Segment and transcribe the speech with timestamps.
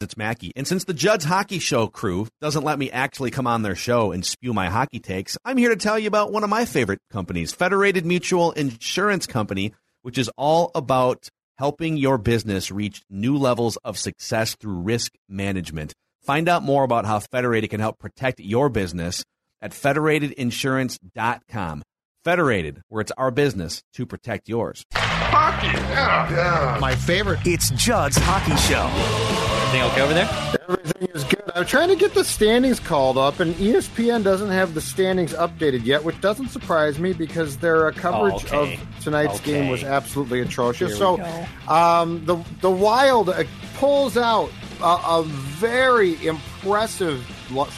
[0.00, 0.52] It's Mackey.
[0.54, 4.12] And since the Judd's Hockey Show crew doesn't let me actually come on their show
[4.12, 7.00] and spew my hockey takes, I'm here to tell you about one of my favorite
[7.10, 13.76] companies, Federated Mutual Insurance Company, which is all about helping your business reach new levels
[13.78, 15.94] of success through risk management.
[16.22, 19.24] Find out more about how Federated can help protect your business
[19.60, 21.82] at federatedinsurance.com.
[22.22, 24.84] Federated, where it's our business to protect yours.
[24.92, 26.78] Hockey, yeah, yeah.
[26.80, 27.40] My favorite.
[27.44, 29.47] It's Judd's Hockey Show.
[29.68, 30.28] Everything okay over there?
[30.66, 31.42] Everything is good.
[31.54, 35.84] I'm trying to get the standings called up, and ESPN doesn't have the standings updated
[35.84, 38.72] yet, which doesn't surprise me because their uh, coverage Oh, okay.
[38.74, 39.52] of tonight's Okay.
[39.52, 40.96] game was absolutely atrocious.
[40.96, 41.20] So,
[41.68, 43.44] um, the the Wild uh,
[43.74, 44.48] pulls out
[44.80, 47.22] a, a very impressive,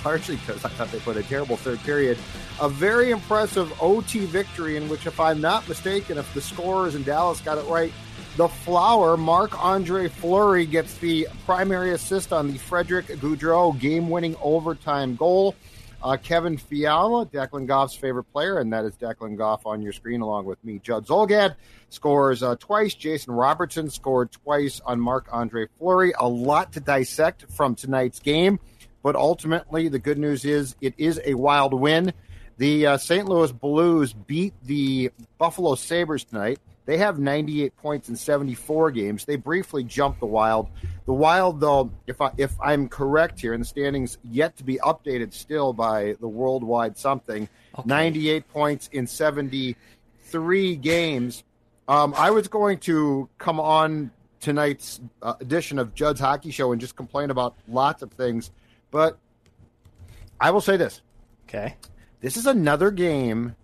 [0.04, 2.18] largely because I thought they put a terrible third period,
[2.60, 7.02] a very impressive OT victory in which, if I'm not mistaken, if the scorers in
[7.02, 7.92] Dallas got it right,
[8.36, 14.36] the flower, Marc Andre Fleury, gets the primary assist on the Frederick Gaudreau game winning
[14.40, 15.54] overtime goal.
[16.02, 20.22] Uh, Kevin Fiala, Declan Goff's favorite player, and that is Declan Goff on your screen
[20.22, 20.80] along with me.
[20.82, 21.56] Judd Zulgad
[21.90, 22.94] scores uh, twice.
[22.94, 26.14] Jason Robertson scored twice on Marc Andre Fleury.
[26.18, 28.58] A lot to dissect from tonight's game,
[29.02, 32.14] but ultimately, the good news is it is a wild win.
[32.56, 33.28] The uh, St.
[33.28, 36.60] Louis Blues beat the Buffalo Sabres tonight.
[36.90, 39.24] They have 98 points in 74 games.
[39.24, 40.68] They briefly jumped the Wild.
[41.06, 44.74] The Wild, though, if I if I'm correct here, and the standings yet to be
[44.78, 47.48] updated still by the worldwide something,
[47.84, 51.44] 98 points in 73 games.
[51.86, 54.10] Um, I was going to come on
[54.40, 58.50] tonight's uh, edition of Judd's Hockey Show and just complain about lots of things,
[58.90, 59.16] but
[60.40, 61.02] I will say this:
[61.48, 61.76] Okay.
[62.20, 63.54] this is another game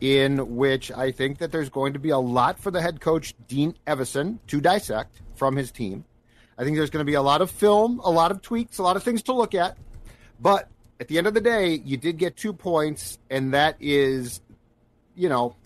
[0.00, 3.34] in which I think that there's going to be a lot for the head coach
[3.48, 6.04] Dean Evason to dissect from his team.
[6.56, 8.82] I think there's going to be a lot of film, a lot of tweaks, a
[8.82, 9.76] lot of things to look at.
[10.40, 10.68] But
[10.98, 14.40] at the end of the day, you did get two points, and that is,
[15.14, 15.56] you know,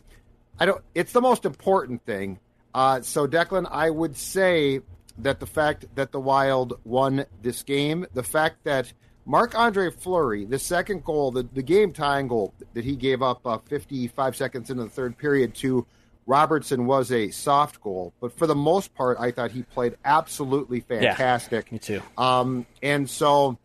[0.58, 0.82] I don't.
[0.94, 2.38] It's the most important thing.
[2.72, 4.80] Uh, so, Declan, I would say
[5.18, 8.92] that the fact that the Wild won this game, the fact that
[9.26, 13.46] Marc Andre Fleury, the second goal, the, the game tying goal that he gave up
[13.46, 15.86] uh, 55 seconds into the third period to
[16.26, 18.12] Robertson was a soft goal.
[18.20, 21.72] But for the most part, I thought he played absolutely fantastic.
[21.72, 22.02] Me too.
[22.16, 23.58] Um, and so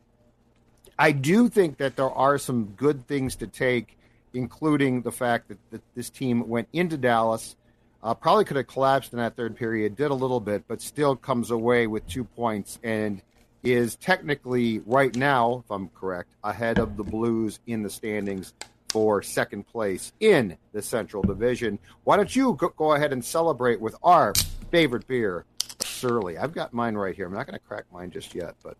[0.98, 3.98] I do think that there are some good things to take,
[4.34, 7.56] including the fact that, that this team went into Dallas,
[8.02, 11.16] uh, probably could have collapsed in that third period, did a little bit, but still
[11.16, 13.22] comes away with two points and
[13.64, 18.54] is technically right now, if I'm correct, ahead of the Blues in the standings
[18.90, 21.78] for second place in the Central Division.
[22.06, 24.34] Why don't you go, ahead and celebrate with our
[24.72, 25.46] favorite beer,
[25.82, 26.38] Surly?
[26.38, 27.28] I've got mine right here.
[27.28, 28.78] I'm not going to crack mine just yet, but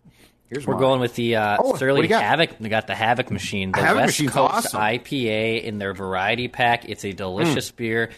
[0.48, 0.88] here's what We're mine.
[0.88, 2.08] going with the uh, Oh, Surly?
[2.08, 2.58] Havoc.
[2.58, 4.80] We got the Havoc machine, the Havoc West Coast awesome.
[4.80, 6.88] IPA in their variety pack.
[6.88, 8.10] It's a delicious beer.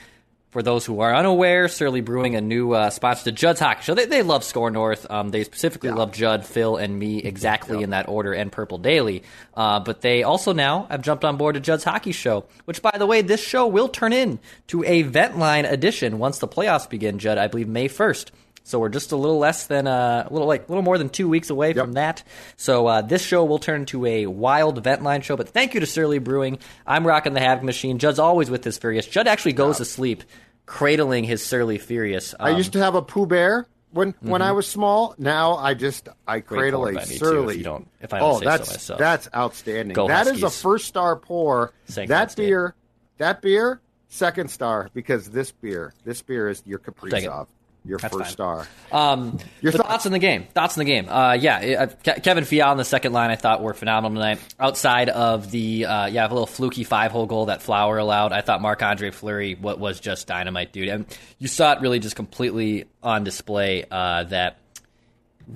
[0.53, 3.95] For those who are unaware, Surly Brewing, a new uh, sponsor to Judd's Hockey Show.
[3.95, 5.11] They, they love SKOR North.
[5.11, 9.23] Um, they specifically love Judd, Phil, and me exactly in that order, and Purple Daily.
[9.55, 12.95] Uh, but they also now have jumped on board to Judd's Hockey Show, which, by
[12.99, 17.19] the way, this show will turn in to a Ventline edition once the playoffs begin,
[17.19, 18.31] Judd, I believe May 1st.
[18.65, 21.09] So we're just a little less than uh, a little like a little more than
[21.09, 22.23] two weeks away from that.
[22.56, 25.37] So uh, this show will turn into a wild event line show.
[25.37, 26.59] But thank you to Surly Brewing.
[26.87, 27.99] I'm rocking the Havoc machine.
[27.99, 29.06] Judd's always with his Furious.
[29.06, 30.22] Judd actually goes to sleep
[30.67, 32.34] cradling his Surly Furious.
[32.39, 35.15] I Um, used to have a Pooh Bear when when I was small.
[35.19, 37.55] Now I just I cradle a I surly.
[37.55, 38.98] if you don't- if I don't oh, say so that's myself.
[38.98, 39.95] that's outstanding.
[39.95, 41.72] Go That is a first star pour.
[41.86, 42.09] St.
[42.09, 42.75] that beer,
[43.19, 47.48] that beer, second star because this beer, this beer is your it.
[47.84, 48.33] Your That's first fine.
[48.33, 48.69] star.
[48.93, 49.89] Um, Your thoughts?
[49.89, 50.47] thoughts on the game.
[50.55, 51.09] Thoughts in the game.
[51.09, 54.39] Uh, yeah, uh, Ke- Kevin Fiala on the second line, I thought were phenomenal tonight.
[54.61, 58.41] Outside of the uh, yeah, a little fluky five hole goal that Flower allowed, I
[58.41, 60.89] thought Marc Andre Fleury what was just dynamite, dude.
[60.89, 61.07] And
[61.39, 63.84] you saw it really just completely on display.
[63.91, 64.59] Uh, that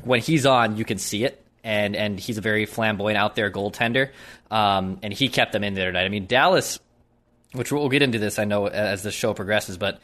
[0.02, 1.42] when he's on, you can see it.
[1.62, 4.10] And, and he's a very flamboyant out there goaltender,
[4.52, 6.04] um, and he kept them in there tonight.
[6.04, 6.78] I mean, Dallas,
[7.54, 10.00] which we'll get into this, I know as the show progresses, but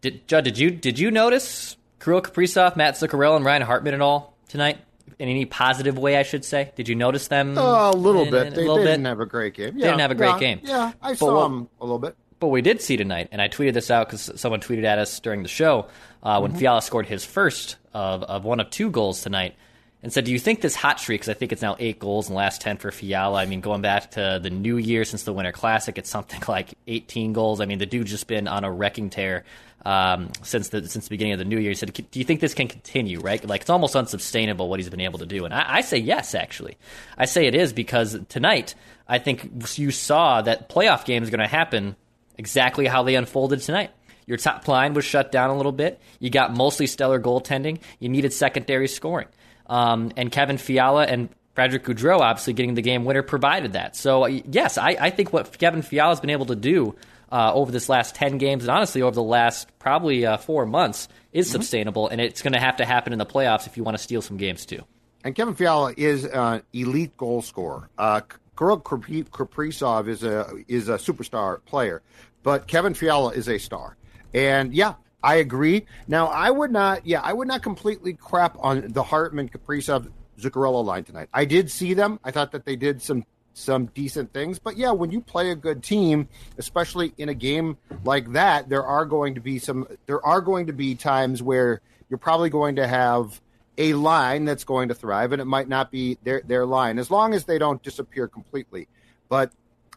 [0.00, 4.00] did Judd, did you did you notice Kirill Kaprizov, Matt Zuccarello, and Ryan Hartman at
[4.00, 4.78] all tonight?
[5.18, 6.70] in any positive way, I should say.
[6.76, 7.58] Did you notice them?
[7.58, 8.46] Uh, a little in- bit.
[8.48, 8.90] in- They, a little they bit?
[8.90, 9.76] didn't have a great game.
[9.76, 10.60] Yeah, didn't have a great yeah, game.
[10.62, 12.14] Yeah, I But saw what- them a little bit.
[12.38, 15.18] But we did see tonight, and I tweeted this out because someone tweeted at us
[15.18, 15.88] during the show
[16.22, 19.56] uh, when Fiala scored his first of, of one of two goals tonight,
[20.04, 21.22] and said, "Do you think this hot streak?
[21.22, 23.40] Because I think it's now eight goals in the last ten for Fiala.
[23.40, 26.74] I mean, going back to the New Year since the Winter Classic, it's something like
[26.86, 27.60] eighteen goals.
[27.60, 29.42] I mean, the dude's just been on a wrecking tear
[29.88, 32.40] um, since the since the beginning of the New Year." He said, "Do you think
[32.40, 33.20] this can continue?
[33.20, 33.44] Right?
[33.44, 36.34] Like it's almost unsustainable what he's been able to do." And I, I say yes,
[36.34, 36.76] actually.
[37.16, 38.74] I say it is because tonight
[39.08, 41.96] I think you saw that playoff game is going to happen
[42.36, 43.90] exactly how they unfolded tonight.
[44.26, 45.98] Your top line was shut down a little bit.
[46.18, 47.80] You got mostly stellar goaltending.
[47.98, 49.28] You needed secondary scoring.
[49.66, 53.96] Um, and Kevin Fiala and Frederick Gaudreau, obviously getting the game winner, provided that.
[53.96, 56.94] So, yes, I, I think what Kevin Fiala has been able to do
[57.30, 61.08] uh, over this last 10 games, and honestly over the last probably uh, four months,
[61.32, 62.08] is sustainable.
[62.08, 64.22] And it's going to have to happen in the playoffs if you want to steal
[64.22, 64.82] some games, too.
[65.24, 67.90] And Kevin Fiala is an elite goal scorer.
[67.98, 68.20] Uh,
[68.56, 72.02] Kirill Kaprizov is a is a superstar player,
[72.42, 73.96] but Kevin Fiala is a star.
[74.34, 75.86] And yeah, I agree.
[76.08, 77.06] Now, I would not.
[77.06, 80.10] Yeah, I would not completely crap on the Hartman Kaprizov
[80.40, 81.28] Zuccarello line tonight.
[81.32, 82.18] I did see them.
[82.24, 83.24] I thought that they did some
[83.58, 84.58] some decent things.
[84.58, 88.84] But yeah, when you play a good team, especially in a game like that, there
[88.84, 89.86] are going to be some.
[90.06, 93.40] There are going to be times where you're probably going to have
[93.76, 97.10] a line that's going to thrive, and it might not be their their line as
[97.10, 98.88] long as they don't disappear completely.
[99.28, 99.52] But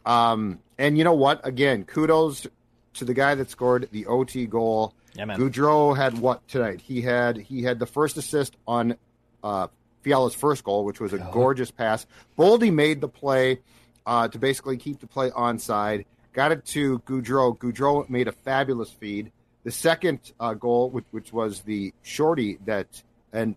[0.06, 1.46] um, and you know what?
[1.46, 2.48] Again, kudos
[2.96, 4.94] to the guy that scored the OT goal.
[5.14, 5.40] Yeah, man.
[5.40, 6.82] Gaudreau had what tonight?
[6.82, 8.98] He had he had the first assist on
[9.44, 9.68] uh,
[10.02, 12.06] Fiala's first goal, which was a gorgeous pass.
[12.38, 13.60] Boldy made the play
[14.06, 16.06] uh, to basically keep the play onside.
[16.34, 17.58] Got it to Gaudreau.
[17.58, 19.32] Gaudreau made a fabulous feed.
[19.64, 23.56] The second uh, goal, which, which was the shorty that, and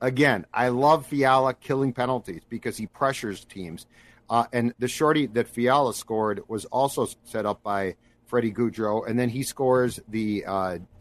[0.00, 3.86] again, I love Fiala killing penalties because he pressures teams.
[4.28, 7.94] Uh, and the shorty that Fiala scored was also set up by
[8.26, 10.44] Freddie Gaudreau, and then he scores the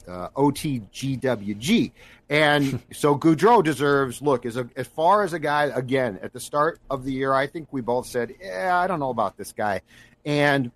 [0.07, 1.92] uh, OTGWG.
[2.30, 6.40] And so Gaudreau deserves look as a, as far as a guy again at the
[6.40, 7.34] start of the year.
[7.34, 9.81] I think we both said, "Yeah, I don't know about this guy,"
[10.25, 10.72] and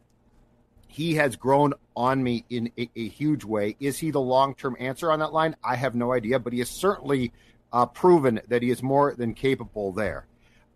[0.87, 3.75] he has grown on me in a, a huge way.
[3.79, 5.55] Is he the long term answer on that line?
[5.63, 7.31] I have no idea, but he has certainly
[7.71, 10.25] uh, proven that he is more than capable there.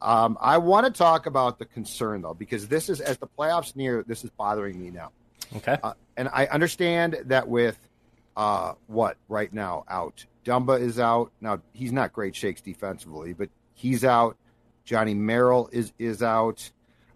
[0.01, 3.75] Um, I want to talk about the concern though, because this is as the playoffs
[3.75, 5.11] near, this is bothering me now.
[5.55, 5.77] Okay.
[5.81, 7.77] Uh, and I understand that with
[8.35, 11.31] uh, what right now out, Dumba is out.
[11.41, 14.37] Now he's not great shakes defensively, but he's out.
[14.83, 16.69] Johnny Merrill is is out,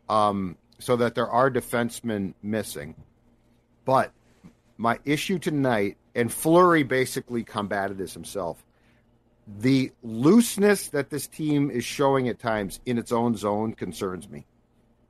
[0.09, 2.95] um, so that there are defensemen missing.
[3.83, 4.11] But
[4.77, 8.63] my issue tonight, and Fleury basically combated this himself.
[9.59, 14.45] The looseness that this team is showing at times in its own zone concerns me.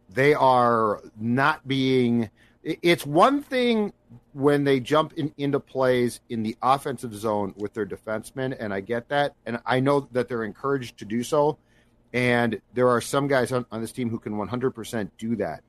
[0.10, 2.30] They are not being.
[2.64, 3.94] It's one thing
[4.34, 8.82] when they jump in, into plays in the offensive zone with their defensemen, and I
[8.82, 11.58] get that, and I know that they're encouraged to do so.
[12.14, 15.62] And there are some guys on, on this team who can 100% do that.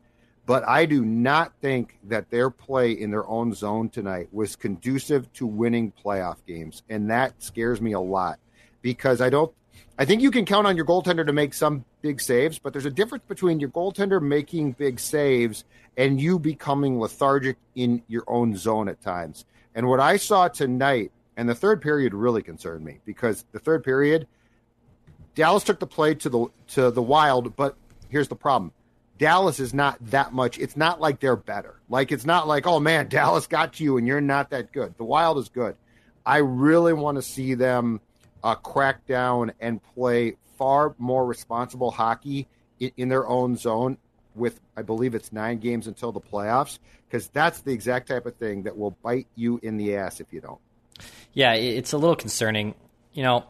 [0.47, 5.31] But I do not think that their play in their own zone tonight was conducive
[5.35, 6.83] to winning playoff games.
[6.89, 8.39] And that scares me a lot
[8.81, 9.53] because I don't,
[9.99, 12.87] I think you can count on your goaltender to make some big saves, but there's
[12.87, 15.65] a difference between your goaltender making big saves
[15.97, 19.45] and you becoming lethargic in your own zone at times.
[19.75, 23.83] And what I saw tonight, and the third period really concerned me because the third
[23.83, 24.29] period,
[25.35, 27.77] Dallas took the play to the to the Wild, but
[28.09, 28.73] here's the problem.
[29.19, 30.59] Dallas is not that much.
[30.59, 31.81] It's not like they're better.
[31.89, 34.97] Like it's not like, oh man, Dallas got you and you're not that good.
[34.97, 35.77] The Wild is good.
[36.25, 38.01] I really want to see them
[38.43, 42.49] uh, crack down and play far more responsible hockey
[42.81, 43.99] in, in their own zone.
[44.35, 46.79] With I believe it's nine games until the playoffs,
[47.09, 50.33] because that's the exact type of thing that will bite you in the ass if
[50.33, 50.61] you don't.
[51.33, 52.77] Yeah, it's a little concerning.
[53.13, 53.45] You know,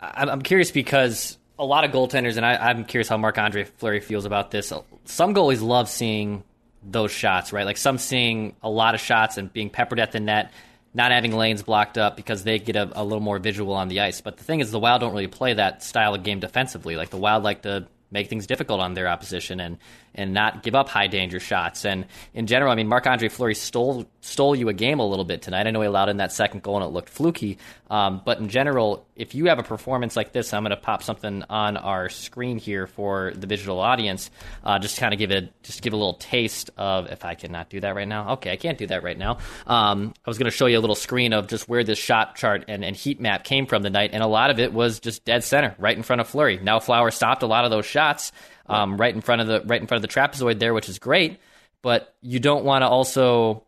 [0.00, 3.98] I'm curious because a lot of goaltenders, and I, I'm curious how Marc Andre Fleury
[3.98, 4.72] feels about this.
[5.06, 6.44] Some goalies love seeing
[6.84, 7.66] those shots, right?
[7.66, 10.52] Like some seeing a lot of shots and being peppered at the net,
[10.98, 14.00] not having lanes blocked up because they get a, a little more visual on the
[14.00, 14.20] ice.
[14.20, 16.96] But the thing is, the Wild don't really play that style of game defensively.
[16.96, 19.78] Like the Wild like to make things difficult on their opposition and
[20.14, 21.84] and not give up high danger shots.
[21.84, 25.24] And in general, I mean, Marc Andre Fleury stole stole you a game a little
[25.24, 25.66] bit tonight.
[25.66, 28.48] I know he allowed in that second goal and it looked fluky, um, but in
[28.48, 32.08] general, if you have a performance like this, I'm going to pop something on our
[32.08, 34.30] screen here for the visual audience,
[34.64, 37.06] uh, just kind of give it just give a little taste of.
[37.08, 39.38] If I cannot do that right now, okay, I can't do that right now.
[39.66, 42.36] Um, I was going to show you a little screen of just where this shot
[42.36, 45.24] chart and, and heat map came from tonight, and a lot of it was just
[45.24, 46.58] dead center, right in front of Fleury.
[46.62, 48.32] Now Flower stopped a lot of those shots
[48.68, 50.98] um, right in front of the right in front of the trapezoid there, which is
[50.98, 51.38] great.
[51.82, 53.64] But you don't want to also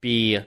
[0.00, 0.40] be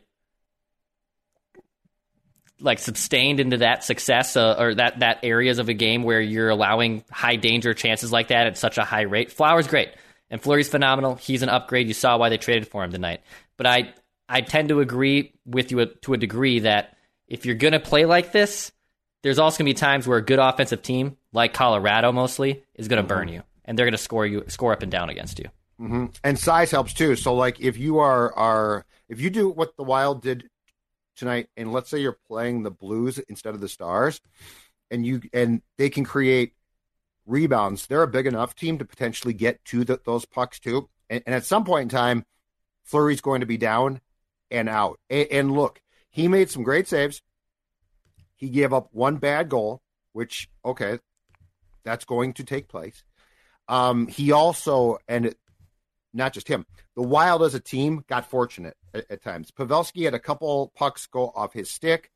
[2.59, 6.49] like sustained into that success uh, or that that areas of a game where you're
[6.49, 9.31] allowing high danger chances like that at such a high rate.
[9.31, 9.89] Flower's great
[10.29, 11.15] and Fleury's phenomenal.
[11.15, 11.87] He's an upgrade.
[11.87, 13.21] You saw why they traded for him tonight.
[13.57, 13.93] But I
[14.29, 16.97] I tend to agree with you to a degree that
[17.27, 18.71] if you're going to play like this,
[19.23, 22.87] there's also going to be times where a good offensive team like Colorado mostly is
[22.87, 23.19] going to mm-hmm.
[23.19, 25.45] burn you and they're going to score you score up and down against you.
[25.79, 26.05] Mm-hmm.
[26.23, 27.15] And size helps too.
[27.15, 30.49] So like if you are are if you do what the Wild did
[31.15, 34.21] tonight, and let's say you're playing the Blues instead of the Stars,
[34.89, 36.53] and you and they can create
[37.25, 40.89] rebounds, they're a big enough team to potentially get to the, those pucks too.
[41.09, 42.25] And, and, at some point in time,
[42.83, 44.01] Fleury's going to be down
[44.49, 44.99] and out.
[45.09, 47.21] And look, he made some great saves.
[48.35, 49.81] He gave up one bad goal,
[50.13, 50.99] which okay,
[51.83, 53.03] that's going to take place.
[53.67, 55.37] Um, he also, and it,
[56.13, 59.51] not just him, the Wild as a team got fortunate at, at, times.
[59.51, 62.11] Pavelski had a couple pucks go off his stick.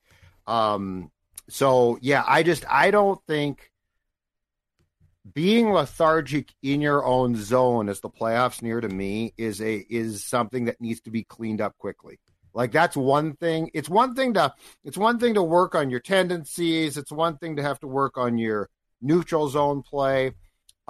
[0.48, 1.12] Um,
[1.50, 3.72] so yeah, I just I don't think
[5.34, 10.24] being lethargic in your own zone as the playoffs near to me is a is
[10.24, 12.20] something that needs to be cleaned up quickly.
[12.54, 13.70] Like that's one thing.
[13.74, 14.54] It's one thing to
[14.84, 16.98] it's one thing to work on your tendencies.
[16.98, 18.70] It's one thing to have to work on your
[19.02, 20.34] neutral zone play.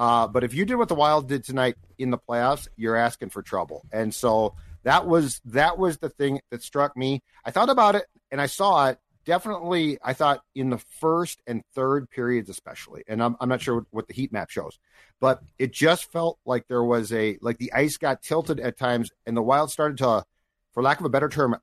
[0.02, 3.30] Uh, but if you did what the Wild did tonight in the playoffs, you're asking
[3.30, 3.84] for trouble.
[3.92, 7.22] And so that was that was the thing that struck me.
[7.46, 8.98] I thought about it and I saw it.
[9.26, 13.86] Definitely, I thought in the first and third periods, especially, and I'm, I'm not sure
[13.92, 14.80] what the heat map shows,
[15.20, 19.12] but it just felt like there was a like the ice got tilted at times,
[19.28, 20.26] and the Wild started to,
[20.74, 21.56] for lack of a better term,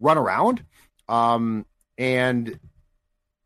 [0.00, 0.64] run around.
[1.08, 1.64] Um,
[1.96, 2.58] and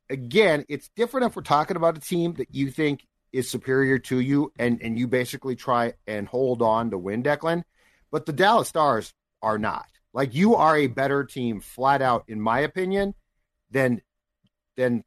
[0.09, 4.21] again, it's different if we're talking about a team that you think is superior to
[4.21, 7.63] you and and you basically try and hold on to win Declan.
[8.11, 9.87] But the Dallas Stars are not.
[10.13, 13.15] Like you are a better team flat out in my opinion
[13.71, 14.03] than
[14.77, 15.05] than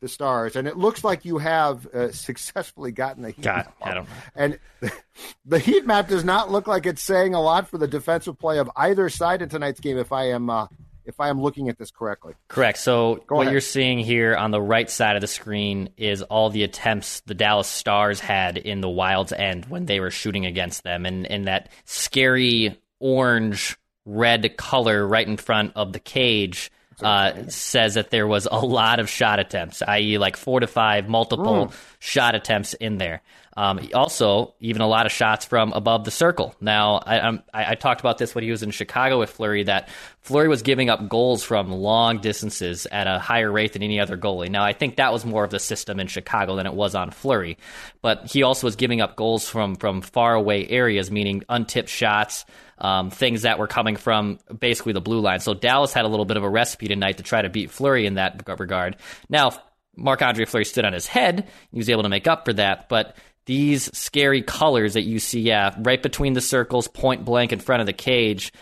[0.00, 4.08] the Stars, and it looks like you have uh, successfully gotten the heat God, map.
[4.34, 4.58] And
[5.44, 8.58] the heat map does not look like it's saying a lot for the defensive play
[8.58, 9.98] of either side in tonight's game.
[9.98, 10.68] If I am uh,
[11.08, 12.34] if I am looking at this correctly.
[12.46, 12.78] Correct.
[12.78, 13.52] So Go what ahead.
[13.52, 17.34] you're seeing here on the right side of the screen is all the attempts the
[17.34, 21.48] Dallas Stars had in the Wild's end when they were shooting against them, and and
[21.48, 26.70] that scary orange red color right in front of the cage.
[27.00, 31.08] Uh, says that there was a lot of shot attempts, i.e., like four to five
[31.08, 31.74] multiple mm.
[32.00, 33.22] shot attempts in there.
[33.58, 36.54] Um, also, even a lot of shots from above the circle.
[36.60, 39.88] Now, I, I, I, talked about this when he was in Chicago with Fleury that
[40.20, 44.16] Fleury was giving up goals from long distances at a higher rate than any other
[44.16, 44.48] goalie.
[44.48, 47.10] Now, I think that was more of the system in Chicago than it was on
[47.10, 47.58] Fleury,
[48.00, 52.44] but he also was giving up goals from from far away areas, meaning untipped shots.
[52.80, 55.40] Um, things that were coming from basically the blue line.
[55.40, 58.06] So Dallas had a little bit of a recipe tonight to try to beat Fleury
[58.06, 58.96] in that regard.
[59.28, 59.50] Now,
[59.96, 61.48] Marc Andre Fleury stood on his head.
[61.72, 63.16] He was able to make up for that, but
[63.46, 67.80] these scary colors that you see, yeah, right between the circles, point blank in front
[67.80, 68.52] of the cage,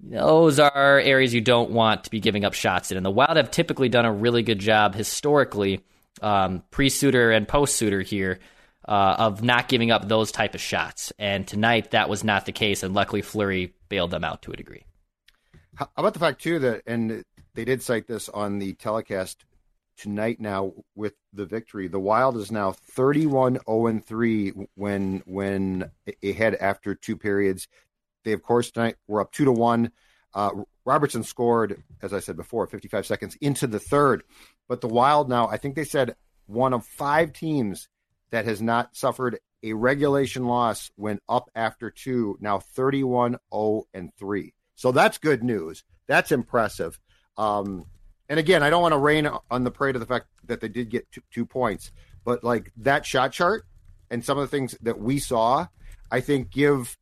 [0.00, 2.96] those are areas you don't want to be giving up shots in.
[2.96, 5.84] And the Wild have typically done a really good job historically,
[6.20, 8.40] um, pre Suter and post Suter here,
[8.86, 11.12] uh, of not giving up those type of shots.
[11.18, 14.56] And tonight that was not the case, and luckily Fleury bailed them out to a
[14.56, 14.84] degree.
[15.74, 17.24] How about the fact too that, and
[17.54, 19.44] they did cite this on the telecast
[19.96, 21.88] tonight now with the victory.
[21.88, 25.90] The Wild is now 31 0 3 when when
[26.22, 27.68] ahead after two periods.
[28.24, 29.90] They of course tonight were up 2 to 1.
[30.34, 30.50] Uh,
[30.84, 34.24] Robertson scored as I said before 55 seconds into the third.
[34.68, 37.88] But the Wild now, I think they said one of five teams
[38.32, 44.10] that has not suffered a regulation loss when up after two, now 31 0 and
[44.18, 44.52] 3.
[44.74, 45.84] So that's good news.
[46.08, 46.98] That's impressive.
[47.36, 47.84] Um,
[48.28, 50.68] and again, I don't want to rain on the parade of the fact that they
[50.68, 51.92] did get two, two points,
[52.24, 53.64] but like that shot chart
[54.10, 55.66] and some of the things that we saw,
[56.10, 56.96] I think give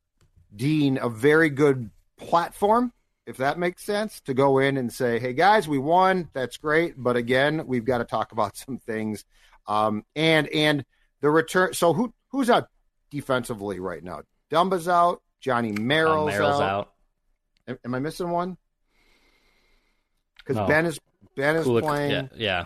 [0.55, 2.91] Dean a very good platform,
[3.25, 6.29] if that makes sense, to go in and say, "Hey guys, we won.
[6.33, 9.25] That's great, but again, we've got to talk about some things."
[9.67, 10.85] Um, and and
[11.21, 11.73] the return.
[11.73, 12.67] So who who's out
[13.09, 14.21] defensively right now?
[14.51, 15.21] Dumba's out.
[15.39, 16.87] Johnny Merrill's, Uh, Merrill's out.
[17.67, 17.77] out.
[17.85, 18.57] Am, I missing one?
[20.37, 20.67] Because No.
[20.67, 20.99] Benn is
[21.35, 22.11] Benn is Kulik- playing.
[22.11, 22.65] yeah, yeah.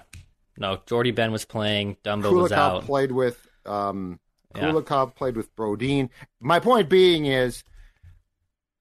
[0.57, 1.97] No, Jordie Benn was playing.
[2.03, 2.83] Dumba was out.
[2.85, 4.19] played with um,
[4.55, 4.63] Yeah.
[4.71, 6.09] Kulikov played with Brodin.
[6.39, 7.63] My point being is,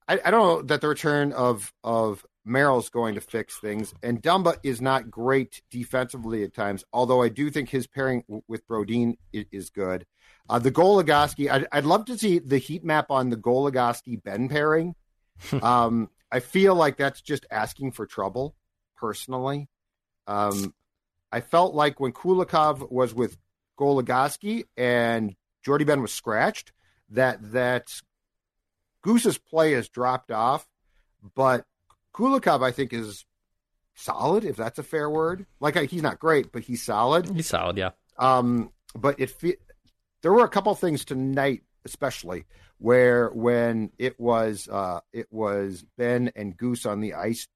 [0.09, 4.23] I, I don't know that the return of of Merrill's going to fix things, and
[4.23, 6.85] Dumba is not great defensively at times.
[6.93, 10.05] Although I do think his pairing w- with Brodin is, is good.
[10.49, 14.49] Uh, the Goligoski, I'd, I'd love to see the heat map on the Goligoski Benn
[14.49, 14.95] pairing.
[15.63, 18.55] um, I feel like that's just asking for trouble,
[18.97, 19.69] personally.
[20.27, 20.75] Um,
[21.33, 23.39] I felt like when Kulikov was with
[23.79, 25.35] Goligoski and
[25.65, 26.73] Jordie Benn was scratched,
[27.11, 28.01] that that
[29.03, 30.67] Goose's play has dropped off,
[31.35, 31.65] but
[32.15, 33.25] Kulikov I think is
[33.95, 35.47] solid, if that's a fair word.
[35.61, 37.29] Like he's not great, but he's solid.
[37.29, 37.91] He's solid, yeah.
[38.19, 39.57] Um, but it fe-
[40.23, 42.45] there were a couple things tonight, especially
[42.79, 47.47] where when it was uh, it was Benn and Goose on the ice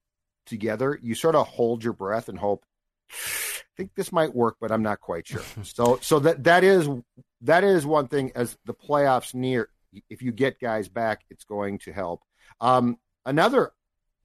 [0.46, 2.64] together, you sort of hold your breath and hope.
[3.10, 5.42] I think this might work, but I'm not quite sure.
[5.62, 6.88] so so that that is
[7.42, 9.68] that is one thing as the playoffs near.
[10.10, 12.22] If you get guys back, it's going to help.
[12.60, 13.72] Um, another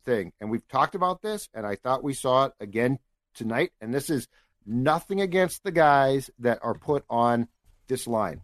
[0.06, 3.00] thing, and we've talked about this, and I thought we saw it again
[3.34, 4.28] tonight, and this is
[4.66, 7.48] nothing against the guys that are put on
[7.88, 8.42] this line.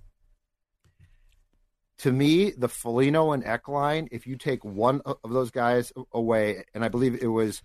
[2.00, 6.64] To me, the Foligno and Ek line, if you take one of those guys away,
[6.74, 7.62] and I believe it was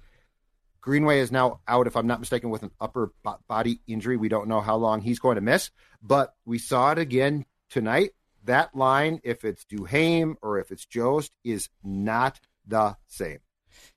[0.84, 3.10] Greenway is now out, if I'm not mistaken, with an upper
[3.48, 4.18] body injury.
[4.18, 5.70] We don't know how long he's going to miss,
[6.02, 8.10] but we saw it again tonight.
[8.44, 13.38] That line, if it's Duhaime or if it's Jost, is not the same.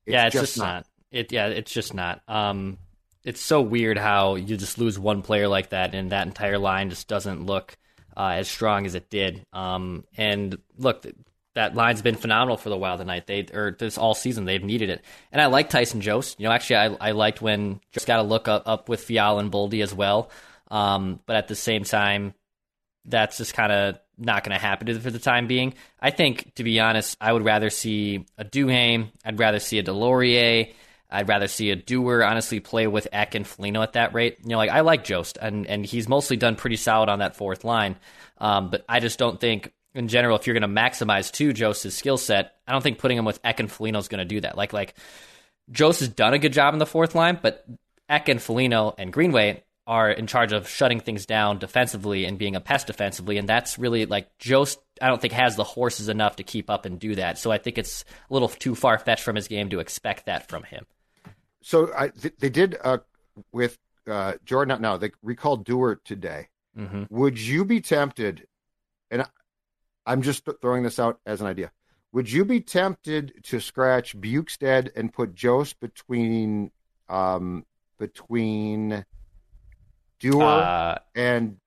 [0.06, 0.86] Yeah, it's just, not.
[1.12, 2.22] It yeah, it's just not.
[2.28, 2.78] Um,
[3.24, 6.90] it's so weird how you just lose one player like that, and that entire line
[6.90, 7.78] just doesn't look
[8.16, 9.46] uh, as strong as it did.
[9.54, 11.16] Um, and look, th-
[11.56, 13.28] that line's been phenomenal for the Wild tonight.
[13.28, 16.40] They or this all season they've needed it, and I like Tyson Jost.
[16.40, 19.40] You know, actually, I I liked when just got a look up up with Fiala
[19.40, 20.30] and Boldy as well.
[20.70, 22.34] Um, but at the same time,
[23.06, 25.74] that's just kind of not going to happen for the time being.
[26.00, 29.10] I think, to be honest, I would rather see a Duhaime.
[29.24, 30.74] I'd rather see a Deslauriers.
[31.10, 34.40] I'd rather see a Dewar honestly play with Ek and Foligno at that rate.
[34.42, 37.38] You know, like I like Jost, and and he's mostly done pretty solid on that
[37.38, 37.96] fourth line.
[38.40, 41.96] Um, but I just don't think, in general, if you're going to maximize to Jost's
[41.96, 44.42] skill set, I don't think putting him with Ek and Foligno is going to do
[44.42, 44.58] that.
[44.58, 44.96] Like like
[45.72, 47.66] Jost has done a good job in the fourth line, but
[48.10, 52.56] Ek and Foligno and Greenway are in charge of shutting things down defensively and being
[52.56, 54.80] a pest defensively, and that's really like Jost.
[55.02, 57.38] I don't think has the horses enough to keep up and do that.
[57.38, 60.50] So I think it's a little too far fetched from his game to expect that
[60.50, 60.86] from him.
[61.62, 63.00] So I, th- they did uh,
[63.52, 64.82] with uh, Jordan.
[64.82, 66.50] No, they recalled Dewar today.
[66.78, 67.04] Mm-hmm.
[67.10, 68.46] Would you be tempted?
[69.10, 69.28] And I,
[70.06, 71.72] I'm just throwing this out as an idea.
[72.12, 76.72] Would you be tempted to scratch Bjugstad and put Jost between
[77.10, 77.66] um,
[77.98, 79.06] between
[80.20, 81.58] Dewar Uh, and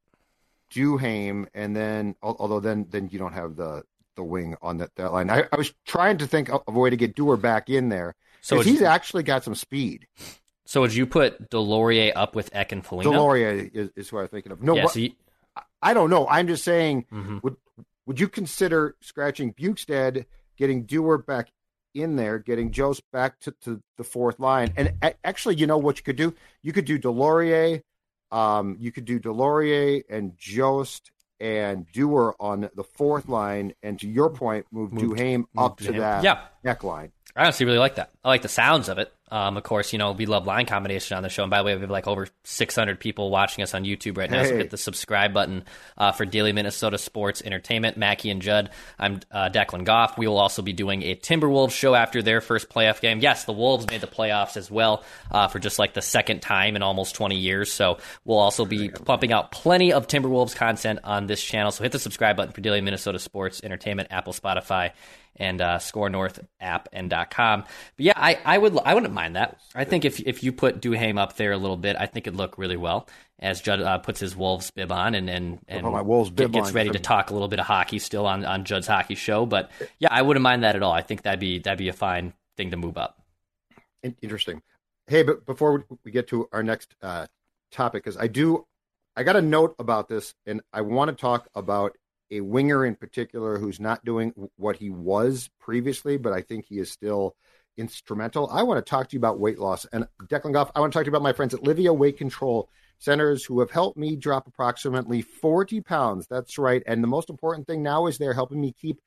[0.72, 3.82] Duhaime, and then although then then you don't have the
[4.16, 5.30] the wing on that, that line.
[5.30, 8.14] I, I was trying to think of a way to get Dewar back in there
[8.40, 10.06] so he's actually got some speed.
[10.64, 13.12] so would you put Deslauriers up with Ek and Foligno?
[13.12, 14.62] Deslauriers is, is who I'm thinking of.
[14.62, 15.12] No, yeah, what- so you-
[15.82, 16.26] I don't know.
[16.28, 17.06] I'm just saying.
[17.12, 17.42] Mhm.
[17.42, 17.56] Would
[18.06, 20.24] would you consider scratching Bjugstad,
[20.56, 21.48] getting Dewar back
[21.94, 25.78] in there, getting Jost back to, to the fourth line, and a- actually, you know
[25.78, 26.34] what you could do?
[26.62, 27.82] You could do Deslauriers,
[28.32, 34.08] um, you could do Deslauriers and Jost and Dewar on the fourth line, and to
[34.08, 36.40] your point, move, Move- Duhaime up move to that Yeah.
[36.62, 37.12] Neck line.
[37.36, 38.10] I honestly really like that.
[38.24, 39.12] I like the sounds of it.
[39.30, 41.44] Um, of course, you know, we love line combination on the show.
[41.44, 44.28] And by the way, we have like over 600 people watching us on YouTube right
[44.28, 44.42] now.
[44.42, 45.64] So hit the subscribe button
[45.96, 47.96] uh, for Daily Minnesota Sports Entertainment.
[47.96, 48.70] Mackie and Judd.
[48.98, 50.18] I'm uh, Declan Goff.
[50.18, 53.20] We will also be doing a Timberwolves show after their first playoff game.
[53.20, 56.74] Yes, the Wolves made the playoffs as well uh, for just like the second time
[56.74, 57.72] in almost 20 years.
[57.72, 61.70] So we'll also be pumping out plenty of Timberwolves content on this channel.
[61.70, 64.90] So hit the subscribe button for Daily Minnesota Sports Entertainment, Apple, Spotify,
[65.40, 67.62] and uh, SKOR North app and .com.
[67.62, 67.70] But
[68.06, 69.58] yeah, I, I would I wouldn't mind that.
[69.74, 72.36] I think if if you put Duhaime up there a little bit, I think it'd
[72.38, 76.02] look really well as Judd uh, puts his Wolves bib on and and, and my
[76.02, 78.86] Wolves bib gets ready to talk a little bit of hockey still on on Judd's
[78.86, 79.46] hockey show.
[79.46, 80.92] But yeah, I wouldn't mind that at all.
[80.92, 83.16] I think that'd be that'd be a fine thing to move up.
[84.22, 84.62] Interesting.
[85.06, 87.26] Hey, but before we- we get to our next uh,
[87.72, 88.66] topic, because I do,
[89.16, 91.96] I got a note about this, and I want to talk about
[92.30, 96.78] a winger in particular who's not doing what he was previously, but I think he
[96.78, 97.34] is still
[97.76, 98.48] instrumental.
[98.52, 99.86] I want to talk to you about weight loss.
[99.92, 102.18] And Declan Goff, I want to talk to you about my friends at Livea Weight
[102.18, 106.26] Control Centers who have helped me drop approximately 40 pounds.
[106.28, 106.82] That's right.
[106.86, 109.00] And the most important thing now is they're helping me keep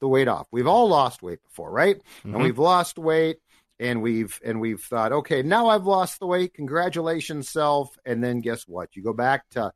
[0.00, 0.46] the weight off.
[0.52, 1.96] We've all lost weight before, right?
[1.96, 2.34] Mm-hmm.
[2.34, 3.38] And we've lost weight
[3.80, 6.54] and we've and we've thought, okay, now I've lost the weight.
[6.54, 7.96] Congratulations, self.
[8.04, 8.94] And then guess what?
[8.94, 9.72] You go back to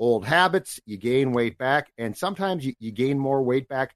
[0.00, 3.94] old habits, you gain weight back, and sometimes you, you gain more weight back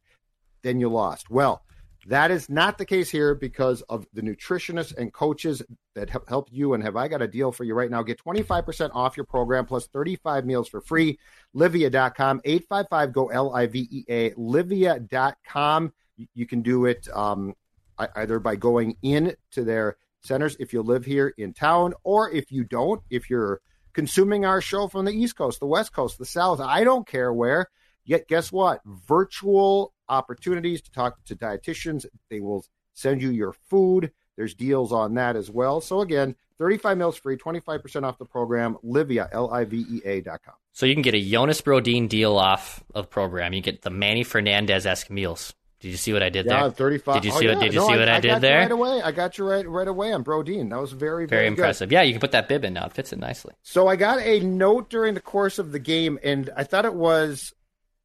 [0.62, 1.31] than you lost.
[1.31, 1.64] Well,
[2.07, 5.62] that is not the case here because of the nutritionists and coaches
[5.95, 6.75] that help you.
[6.75, 8.03] And have I got a deal for you right now?
[8.03, 11.19] Get 25% off your program plus 35 meals for free.
[11.57, 15.93] Livea.com, 855 go L I V E A, Livea.com.
[16.35, 17.55] You can do it um,
[17.99, 22.53] either by going in to their centers if you live here in town, or if
[22.53, 23.61] you don't, if you're
[23.95, 27.33] consuming our show from the East Coast, the West Coast, the South, I don't care
[27.33, 27.69] where.
[28.05, 28.81] Yet, guess what?
[28.85, 32.05] Virtual opportunities to talk to dietitians.
[32.29, 34.13] They will send you your food.
[34.37, 35.81] There's deals on that as well.
[35.81, 40.55] So again, 35 meals free, 25% off the program, Livea, L-I-V-E-A dot com.
[40.73, 43.53] So you can get a Jonas Brodin deal off of program.
[43.53, 45.55] You get the Manny Fernandez-esque meals.
[45.85, 46.70] Did you see what I did yeah, there?
[46.70, 47.14] 35.
[47.16, 47.64] Did you oh, see oh, what, yeah.
[47.64, 48.61] did you no, see what I, I did there?
[48.61, 49.03] right away.
[49.03, 50.70] I got you right right away on Brodin.
[50.70, 51.90] That was very, very, very impressive.
[51.90, 51.97] Good.
[51.97, 52.87] Yeah, you can put that bib in now.
[52.87, 53.53] It fits it nicely.
[53.61, 56.94] So I got a note during the course of the game, and I thought it
[56.94, 57.53] was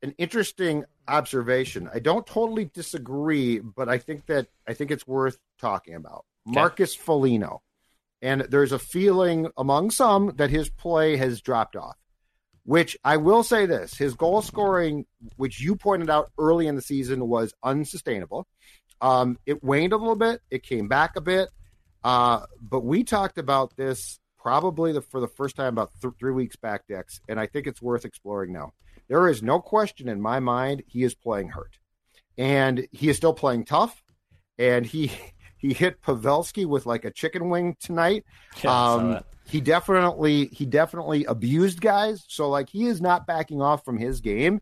[0.03, 1.89] an interesting observation.
[1.93, 6.25] I don't totally disagree, but I think that I think it's worth talking about.
[6.49, 6.55] Okay.
[6.55, 7.61] Marcus Foligno.
[8.21, 11.95] And there's a feeling among some that his play has dropped off.
[12.69, 16.83] Which I will say this his goal scoring, which you pointed out early in the
[16.83, 18.45] season, was unsustainable.
[19.01, 21.49] Um, it waned a little bit, it came back a bit.
[22.03, 26.31] Uh, but we talked about this probably the, for the first time about th- three
[26.31, 28.73] weeks back, Dex, and I think it's worth exploring now.
[29.07, 31.79] There is no question in my mind he is playing hurt,
[32.37, 34.03] and he is still playing tough.
[34.59, 35.11] And he
[35.57, 38.25] he hit Pavelski with like a chicken wing tonight.
[38.63, 42.23] Yeah, um, he definitely he definitely abused guys.
[42.27, 44.61] So like he is not backing off from his game.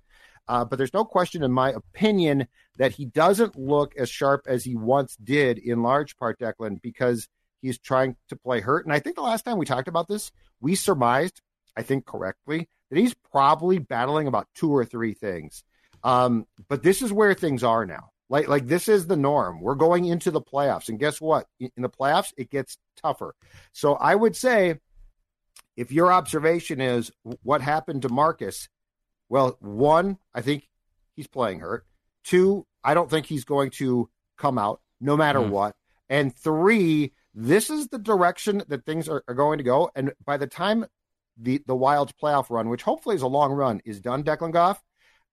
[0.50, 2.48] Uh, but there's no question, in my opinion,
[2.78, 7.28] that he doesn't look as sharp as he once did, in large part, Declan, because
[7.62, 8.86] he's trying to play hurt.
[8.86, 11.42] And I think the last time we talked about this, we surmised,
[11.76, 15.64] I think correctly, that he's probably battling about two or three things.
[16.04, 18.12] Um, but this is where things are now.
[18.30, 19.62] Like like this is the norm.
[19.62, 21.48] We're going into the playoffs, and guess what?
[21.60, 23.36] In the playoffs, it gets tougher.
[23.72, 24.80] So I would say,
[25.78, 27.12] if your observation is
[27.44, 28.68] what happened to Marcus,
[29.30, 30.68] well, one, I think
[31.16, 31.86] he's playing hurt.
[32.24, 35.50] Two, I don't think he's going to come out no matter mm.
[35.50, 35.76] what.
[36.10, 39.90] And three, this is the direction that things are, are going to go.
[39.96, 40.86] And by the time
[41.38, 44.82] the the Wild's playoff run, which hopefully is a long run, is done, Declan Goff,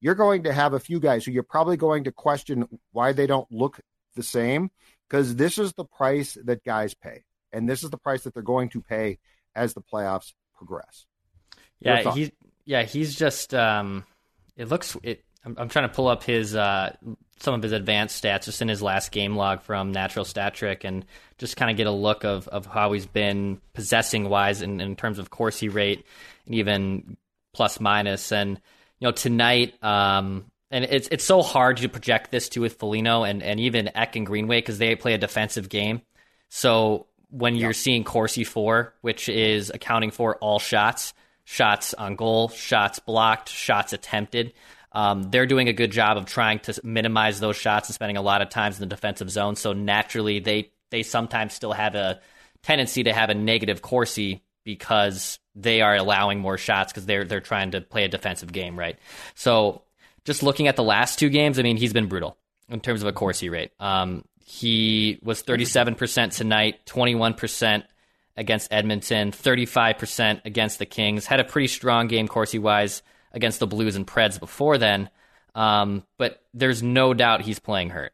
[0.05, 3.27] you're going to have a few guys who you're probably going to question why they
[3.27, 3.81] don't look
[4.17, 4.71] the same
[5.09, 8.43] because this is the price that guys pay, and this is the price that they're
[8.43, 9.19] going to pay
[9.57, 11.07] as the playoffs progress.
[11.81, 12.33] Yeah, he
[12.67, 14.05] yeah he's just um,
[14.59, 15.25] it looks it.
[15.43, 16.95] I'm, I'm trying to pull up his uh,
[17.41, 20.85] some of his advanced stats just in his last game log from Natural Stat Trick
[20.85, 21.07] and
[21.39, 24.97] just kind of get a look of, of how he's been possessing wise in, in
[24.97, 26.05] terms of Corsi rate
[26.45, 27.17] and even
[27.55, 28.33] plus minus.
[28.33, 28.61] And,
[29.01, 33.23] you know, tonight, um, and it's it's so hard to project this to with Foligno
[33.25, 36.03] and, and even Ek and Greenway because they play a defensive game.
[36.49, 42.49] So when you're seeing Corsi for, which is accounting for all shots, shots on goal,
[42.49, 44.53] shots blocked, shots attempted,
[44.93, 48.23] um, they're doing a good job of trying to minimize those shots and spending a
[48.23, 49.57] lot of times in the defensive zone.
[49.57, 52.21] So naturally, they they sometimes still have a
[52.63, 57.41] tendency to have a negative Corsi because they are allowing more shots because they're they're
[57.41, 58.99] trying to play a defensive game, right?
[59.35, 59.83] So
[60.25, 62.37] just looking at the last two games, I mean, he's been brutal
[62.69, 63.73] in terms of a Corsi rate.
[63.79, 67.85] Um, he was 37% tonight, 21%
[68.37, 71.27] against Edmonton, 35% against the Kings.
[71.27, 75.11] Had a pretty strong game Corsi wise against the Blues and Preds before then.
[75.55, 78.13] Um, but there's no doubt he's playing hurt.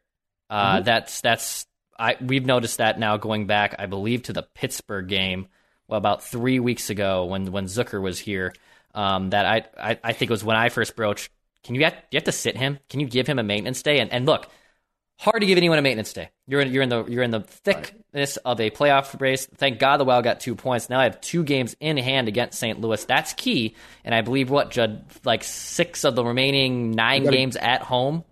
[0.49, 0.83] Uh, mm-hmm.
[0.85, 1.65] That's that's
[1.97, 5.47] I we've noticed that now going back, I believe, to the Pittsburgh game,
[5.91, 8.53] about three weeks ago when when Zucker was here.
[8.93, 11.31] Um, that I, I I think was when I first broached.
[11.63, 12.79] Can you have, you have to sit him?
[12.89, 13.99] Can you give him a maintenance day?
[13.99, 14.49] And and look,
[15.21, 16.29] hard to give anyone a maintenance day.
[16.47, 19.45] You're in, you're in the you're in the thickness of a playoff race.
[19.45, 20.89] Thank God the Wild got two points.
[20.89, 22.81] Now I have two games in hand against St.
[22.81, 23.03] Louis.
[23.05, 23.75] That's key.
[24.03, 28.23] And I believe what Judd like six of the remaining nine games at home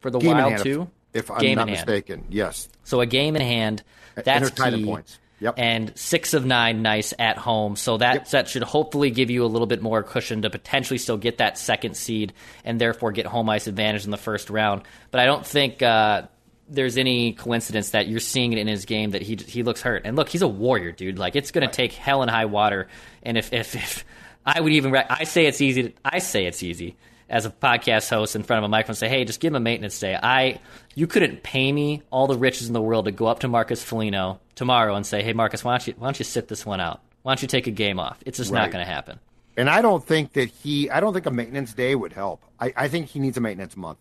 [0.00, 0.90] for the Wild too.
[1.12, 2.68] If, if I'm not mistaken, yes.
[2.84, 3.82] So a game in hand.
[4.14, 4.84] That's key.
[4.84, 5.18] Points.
[5.40, 5.54] Yep.
[5.56, 7.76] And six of nine nice at home.
[7.76, 8.28] So that, yep.
[8.30, 11.58] that should hopefully give you a little bit more cushion to potentially still get that
[11.58, 12.32] second seed
[12.64, 14.82] and therefore get home ice advantage in the first round.
[15.10, 16.22] But I don't think uh,
[16.68, 20.02] there's any coincidence that you're seeing it in his game that he he looks hurt.
[20.04, 21.18] And look, he's a warrior, dude.
[21.18, 21.72] Like it's going right.
[21.72, 22.88] to take hell and high water.
[23.22, 24.04] And if if, if
[24.44, 25.84] I would even I say it's easy.
[25.84, 26.96] To, I say it's easy
[27.28, 29.56] as a podcast host in front of a microphone and say, "Hey, just give him
[29.56, 30.60] a maintenance day." I
[30.94, 33.82] you couldn't pay me all the riches in the world to go up to Marcus
[33.82, 36.80] Foligno tomorrow and say, "Hey, Marcus, why don't you why don't you sit this one
[36.80, 37.00] out?
[37.22, 38.62] Why don't you take a game off?" It's just right.
[38.62, 39.18] not going to happen.
[39.56, 40.88] And I don't think that he.
[40.88, 42.42] I don't think a maintenance day would help.
[42.60, 43.98] I, I think he needs a maintenance month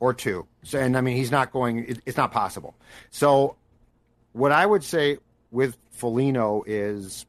[0.00, 0.46] or two.
[0.64, 1.84] So, and I mean, he's not going.
[1.86, 2.74] It, it's not possible.
[3.10, 3.56] So,
[4.32, 5.18] what I would say
[5.50, 7.24] with Foligno is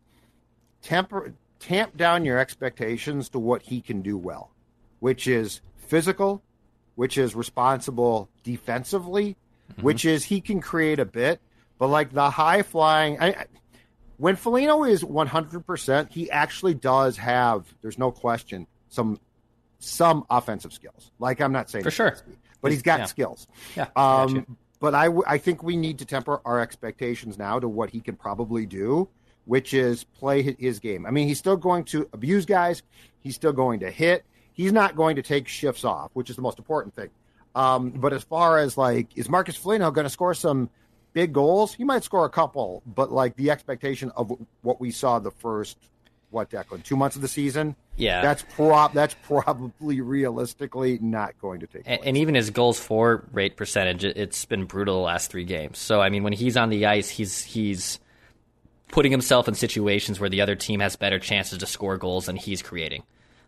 [0.82, 4.52] temper tamp down your expectations to what he can do well
[5.00, 6.44] which is physical,
[6.96, 9.36] which is responsible defensively,
[9.72, 9.82] mm-hmm.
[9.82, 11.40] which is he can create a bit,
[11.78, 13.20] but like the high flying.
[13.22, 13.46] I,
[14.18, 19.20] when Foligno is 100%, he actually does have, there's no question, some
[19.80, 21.12] some offensive skills.
[21.20, 22.18] Like I'm not saying for sure,
[22.62, 23.06] but he's got yeah.
[23.06, 23.48] skills.
[23.76, 23.88] Yeah.
[23.96, 28.00] Um, but I, I think we need to temper our expectations now to what he
[28.00, 29.08] can probably do,
[29.46, 31.06] which is play his game.
[31.06, 32.84] I mean, he's still going to abuse guys.
[33.22, 34.26] He's still going to hit
[34.58, 37.10] he's not going to take shifts off, which is the most important thing.
[37.56, 40.70] Um, but as far as like, is Marcus Foligno going to score some
[41.14, 41.74] big goals?
[41.74, 45.78] He might score a couple, but like the expectation of what we saw the first
[46.30, 47.76] what Declan two months of the season.
[47.96, 51.84] Yeah, that's prob that's probably realistically not going to take.
[51.86, 55.78] And, and, even his goals for rate percentage, it's been brutal the last three games.
[55.78, 58.00] So I mean, when he's on the ice, he's he's
[58.90, 62.36] putting himself in situations where the other team has better chances to score goals than
[62.36, 63.04] he's creating.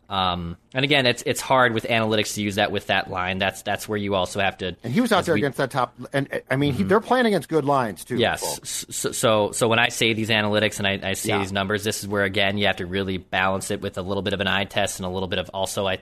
[0.10, 3.38] Um, and again, it's it's hard with analytics to use that with that line.
[3.38, 4.76] That's that's where you also have to.
[4.84, 5.96] And he was out there we, against that top.
[6.12, 6.78] And I mean, mm-hmm.
[6.80, 8.18] he, they're playing against good lines too.
[8.18, 8.60] Yes.
[8.64, 11.38] So, so, so when I say these analytics and I, I say yeah.
[11.38, 14.24] these numbers, this is where again you have to really balance it with a little
[14.24, 16.00] bit of an eye test and a little bit of also I.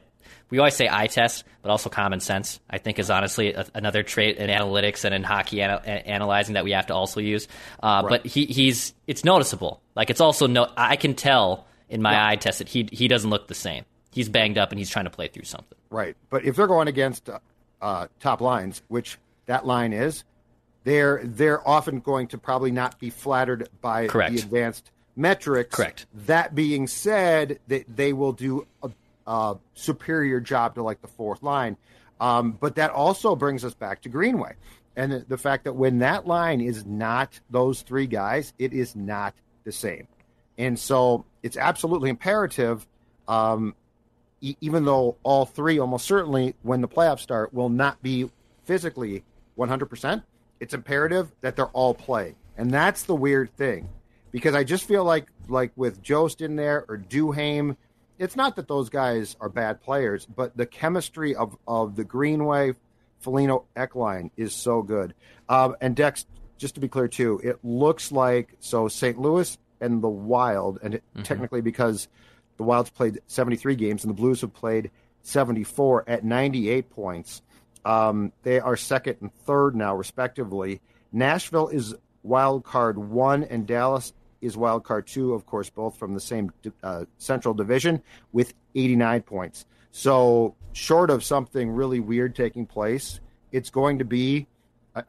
[0.50, 2.62] We always say eye test, but also common sense.
[2.70, 6.64] I think is honestly a, another trait in analytics and in hockey ana- analyzing that
[6.64, 7.50] we have to also use.
[7.84, 8.10] Uh, right.
[8.24, 9.82] But he, he's it's noticeable.
[9.94, 10.72] Like it's also no.
[10.78, 12.28] I can tell in my yeah.
[12.28, 13.84] eye test that he he doesn't look the same
[14.18, 15.78] he's banged up and he's trying to play through something.
[15.90, 16.16] Right.
[16.30, 17.40] But if they're going against uh,
[17.82, 20.24] uh, top lines, which that line is,
[20.84, 24.34] they're they're often going to probably not be flattered by Correct.
[24.34, 25.76] the advanced metrics.
[25.76, 26.06] Correct.
[26.26, 28.90] That being said, that they will do a,
[29.28, 31.78] a, superior job to like the fourth line.
[32.20, 34.56] Um, but that also brings us back to Greenway
[34.96, 38.96] and the, the fact that when that line is not those three guys, it is
[38.96, 40.08] not the same.
[40.58, 42.88] And so it's absolutely imperative
[43.28, 43.76] um,
[44.42, 48.30] even though all three almost certainly, when the playoffs start, will not be
[48.66, 49.24] physically
[49.58, 50.24] 100%,
[50.60, 52.36] it's imperative that they're all playing.
[52.58, 53.90] And that's the weird thing
[54.32, 57.78] because I just feel like like with Jost in there or Duhaime,
[58.20, 62.74] it's not that those guys are bad players, but the chemistry of, of the Greenway,
[63.20, 65.14] Foligno, Ekline is so good.
[65.48, 66.26] Um, and Dex,
[66.58, 69.18] just to be clear too, it looks like so St.
[69.20, 71.22] Louis and the Wild, and mm-hmm.
[71.22, 72.08] technically because–
[72.58, 74.92] the Wilds played 73 games, and the Blues have played
[75.24, 77.42] 74 at 98 points.
[77.86, 80.82] Um, they are second and third now, respectively.
[81.12, 86.14] Nashville is wild card one, and Dallas is wild card two, of course, both from
[86.14, 86.52] the same
[86.84, 89.66] uh, Central Division with 89 points.
[89.92, 93.20] So, short of something really weird taking place,
[93.52, 94.48] it's going to be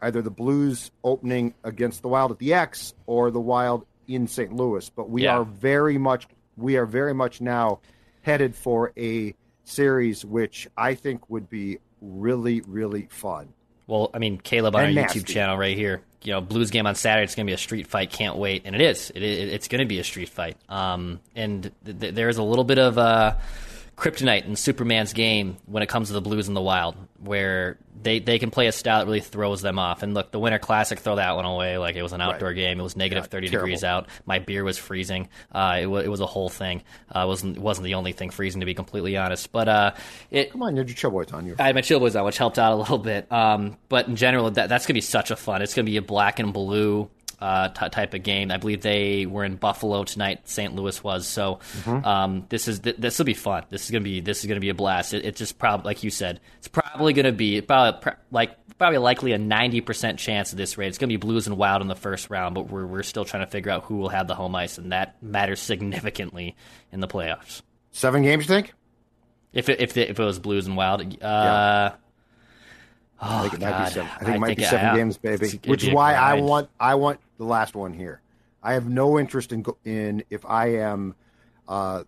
[0.01, 4.53] either the Blues opening against the Wild at the X or the Wild in St.
[4.53, 4.89] Louis.
[4.91, 5.39] But we yeah.
[5.39, 6.27] are very much
[6.59, 7.81] we are very much now
[8.23, 13.53] headed for a series which I think would be really, really fun.
[13.87, 15.21] Well, I mean, Caleb on and our nasty.
[15.21, 17.25] YouTube channel right here, you know, Blues game on Saturday.
[17.25, 18.11] It's going to be a street fight.
[18.11, 19.11] Can't wait, and it is.
[19.11, 20.59] It, it it's going to be a street fight.
[20.69, 23.37] Um, and th- th- there's a little bit of uh,
[23.99, 28.21] kryptonite in Superman's game when it comes to the Blues in the Wild, where they,
[28.21, 30.05] they can play a style that really throws them off.
[30.05, 31.79] And look, the Winter Classic, throw that one away.
[31.79, 32.57] Like it was an outdoor right.
[32.57, 32.79] game.
[32.79, 33.67] It was negative yeah, 30 terrible.
[33.67, 34.07] degrees out.
[34.25, 35.29] My beer was freezing.
[35.51, 36.85] Uh, it, w- it was a whole thing.
[37.15, 39.51] Uh, it wasn't it wasn't the only thing freezing to be completely honest.
[39.51, 39.95] But uh,
[40.31, 41.57] it come on, you had your chill boys on you.
[41.59, 43.31] I had my chill boys on, which helped out a little bit.
[43.33, 45.61] Um, but in general, that that's gonna be such a fun.
[45.61, 48.51] It's gonna be a black and blue uh, t- type of game.
[48.51, 50.49] I believe they were in Buffalo tonight.
[50.49, 50.75] St.
[50.75, 51.61] Louis was so.
[51.83, 52.05] Mm-hmm.
[52.05, 53.65] Um, this is th- this will be fun.
[53.71, 55.15] This is gonna be this is gonna be a blast.
[55.15, 56.41] It, it's just probably like you said.
[56.59, 60.89] It's probably gonna be probably like probably likely a ninety percent chance of this rate.
[60.89, 63.45] It's gonna be Blues and Wild in the first round, but we're we're still trying
[63.45, 66.57] to figure out who will have the home ice, and that matters significantly
[66.93, 67.63] in the playoffs.
[67.93, 68.75] Seven games, you think?
[69.53, 71.95] If it, if it, if it was Blues and Wild, uh, yeah.
[73.21, 73.85] Oh, I think it might God.
[73.85, 74.11] be seven.
[74.15, 75.61] I think it might be seven games, baby.
[75.67, 78.21] Which is why I want I want the last one here.
[78.63, 81.15] I have no interest in in if I am
[81.67, 82.05] uh,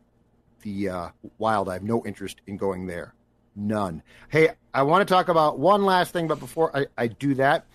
[0.63, 1.69] the uh, Wild.
[1.69, 3.15] I have no interest in going there.
[3.57, 4.03] None.
[4.29, 7.67] Hey, I want to talk about one last thing, but before I, I do that,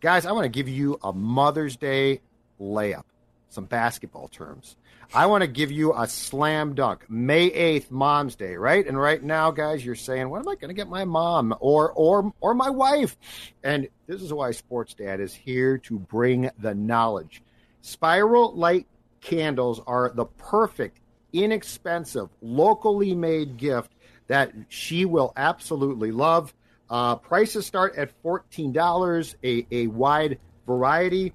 [0.00, 2.22] Guys, I want to give you a Mother's Day
[2.58, 3.04] layup,
[3.52, 4.76] some basketball terms.
[5.12, 7.04] I want to give you a slam dunk.
[7.08, 8.86] May 8th, Mom's Day, right?
[8.86, 11.92] And right now, guys, you're saying, what am I going to get my mom or
[11.92, 13.16] or or my wife?
[13.64, 17.42] And this is why Sports Dad is here to bring the knowledge.
[17.82, 18.86] Spiral light
[19.20, 21.00] candles are the perfect,
[21.32, 23.92] inexpensive, locally made gift
[24.28, 26.54] that she will absolutely love.
[26.88, 31.32] Uh, prices start at $14, a, a wide variety.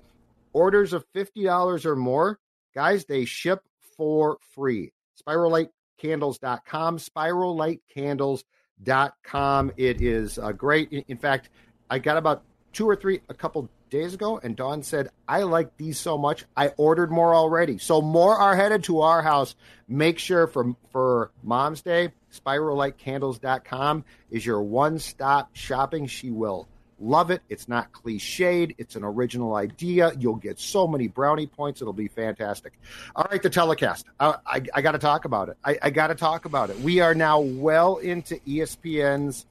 [0.55, 2.39] Orders of $50 or more,
[2.73, 3.65] guys, they ship
[3.97, 4.93] for free.
[5.21, 9.71] SpiralLightCandles.com, SpiralLightCandles.com.
[9.75, 10.93] It is uh, great.
[10.93, 11.49] In, fact,
[11.89, 15.75] I got about two or three a couple days ago, and Dawn said, I like
[15.75, 17.77] these so much, I ordered more already.
[17.77, 19.55] So more are headed to our house.
[19.89, 26.07] Make sure for for Mom's Day, spirallightcandles.com is your one-stop shopping.
[26.07, 27.41] She will love it.
[27.49, 28.75] It's not cliched.
[28.77, 30.11] It's an original idea.
[30.17, 31.81] You'll get so many brownie points.
[31.81, 32.79] It'll be fantastic.
[33.15, 34.05] All right, the telecast.
[34.19, 35.57] I, I, I got to talk about it.
[35.63, 36.79] I, I got to talk about it.
[36.79, 39.45] We are now well into ESPN's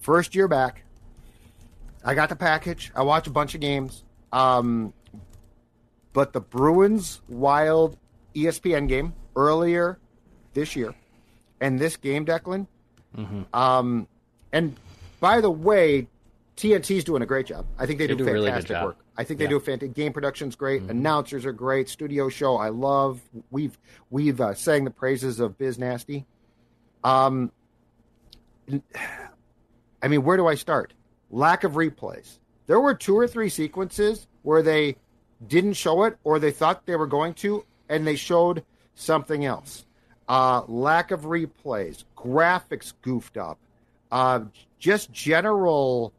[0.00, 0.84] first year back.
[2.04, 2.92] I got the package.
[2.94, 4.04] I watched a bunch of games.
[4.32, 4.92] Um,
[6.12, 7.96] but the Bruins Wild
[8.34, 9.98] ESPN game earlier
[10.52, 10.94] this year,
[11.60, 12.66] and this game, Declan.
[13.16, 13.42] Mm-hmm.
[13.54, 14.06] Um,
[14.52, 14.76] and
[15.20, 16.08] by the way,
[16.56, 17.66] TNT's doing a great job.
[17.78, 18.84] I think they, They do, do really fantastic job.
[18.84, 18.96] work.
[19.16, 19.50] I think they Yeah.
[19.50, 19.94] do a fantastic.
[19.94, 20.82] Game production's great.
[20.84, 20.90] Mhm.
[20.90, 21.88] Announcers are great.
[21.88, 23.20] Studio show I love.
[23.50, 23.76] We've
[24.10, 26.26] we've uh, sang the praises of Biz Nasty.
[27.02, 27.50] Um,
[30.02, 30.94] I mean, where do I start?
[31.30, 32.38] Lack of replays.
[32.66, 34.96] There were two or three sequences where they
[35.46, 38.64] didn't show it, or they thought they were going to, and they showed
[38.94, 39.84] something else.
[40.28, 43.58] Uh, lack of replays, graphics goofed up,
[44.10, 44.40] uh,
[44.78, 46.12] just general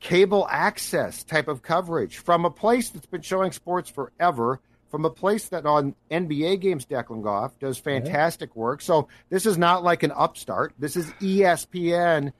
[0.00, 5.10] cable access type of coverage from a place that's been showing sports forever, from a
[5.10, 8.80] place that on NBA games, Declan Goff does fantastic work.
[8.80, 10.72] So this is not like an upstart.
[10.78, 12.32] This is ESPN.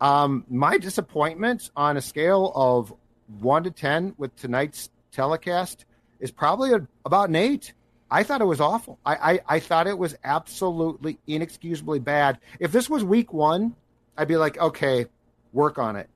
[0.00, 2.92] Um, my disappointment on a scale of
[3.40, 5.86] one to 10 with tonight's telecast
[6.20, 7.72] is probably a, about an eight.
[8.10, 8.98] I thought it was awful.
[9.04, 12.38] I, I, I thought it was absolutely inexcusably bad.
[12.60, 13.74] If this was week one,
[14.16, 15.06] I'd be like, okay,
[15.52, 16.08] work on it.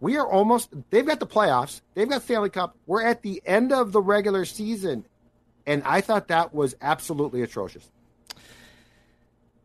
[0.00, 2.74] We are almost, they've got the playoffs, they've got Stanley Cup.
[2.86, 5.04] We're at the end of the regular season.
[5.66, 7.88] And I thought that was absolutely atrocious.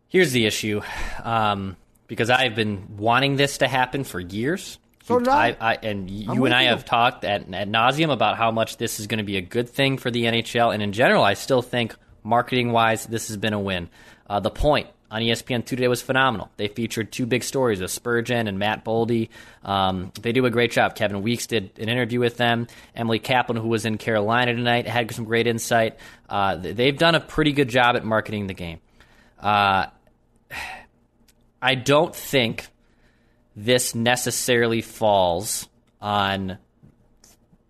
[0.10, 0.82] Here's the issue,
[1.24, 4.78] um, because I've been wanting this to happen for years.
[5.06, 5.56] So did I.
[5.60, 6.70] I, and you I'm and I you.
[6.70, 9.70] have talked at, at nauseum about how much this is going to be a good
[9.70, 13.54] thing for the NHL, and in general, I still think marketing wise, this has been
[13.54, 13.90] a win.
[14.28, 16.50] Uh, the point on ESPN two today was phenomenal.
[16.58, 19.30] They featured two big stories of Spurgeon and Matt Boldy.
[19.64, 20.96] Um, they do a great job.
[20.96, 22.68] Kevin Weekes did an interview with them.
[22.96, 25.98] Emily Kaplan, who was in Carolina tonight, had some great insight.
[26.28, 28.80] Uh, they've done a pretty good job at marketing the game.
[29.40, 29.88] Uh,
[31.62, 32.68] I don't think
[33.56, 35.68] this necessarily falls
[36.02, 36.58] on